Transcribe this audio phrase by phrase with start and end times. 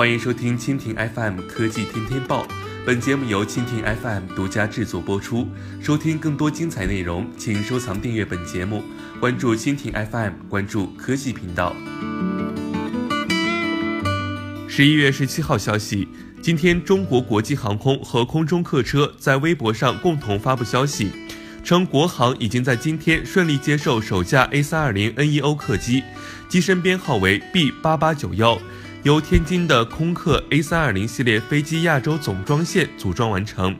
[0.00, 2.48] 欢迎收听蜻蜓 FM 科技天天报，
[2.86, 5.46] 本节目由蜻蜓 FM 独家制作播出。
[5.78, 8.82] 收听更多精彩内容，请收藏订阅本节目，
[9.20, 11.76] 关注蜻蜓 FM，关注科技频道。
[14.66, 16.08] 十一月十七号消息，
[16.40, 21.10] 今天中国国际航空和空中客车在微博上共同发布消息。
[21.62, 26.02] 称国航已经在今天顺利接受首架 A320neo 客机，
[26.48, 28.58] 机身编号为 B 八八九幺，
[29.02, 33.74] 由天津的空客 A320 系列飞机亚洲总装线组装完成。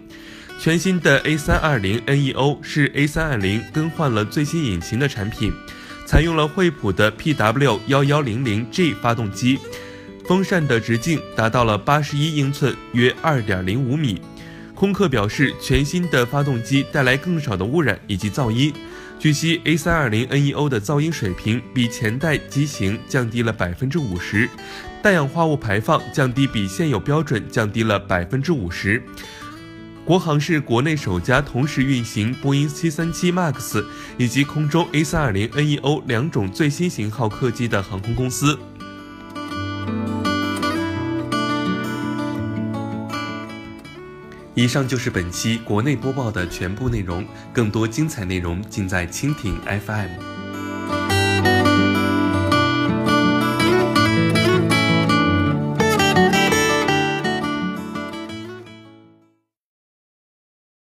[0.59, 5.53] 全新的 A320neo 是 A320 更换了最新引擎的产品，
[6.07, 9.59] 采用了惠普的 PW1100G 发动机，
[10.27, 14.21] 风扇的直径达到了八十一英寸，约二点零五米。
[14.81, 18.73] 空客表示，全新的发动机带来更少的污染以及噪音。
[19.19, 24.49] 据悉，A320neo 的噪音水平比前代机型降低了百分之五十，
[25.03, 29.03] 氮氧化物排放降低比现有标准降低了百分之五十。
[30.03, 33.85] 国航是国内首家同时运行波音737 MAX
[34.17, 38.59] 以及空中 A320neo 两种最新型号客机的航空公司。
[44.61, 50.30] 以上就是本期国内播报的全部内容，更多精彩内容尽在蜻蜓 FM。